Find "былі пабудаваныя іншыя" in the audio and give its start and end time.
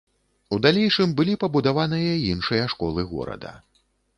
1.19-2.65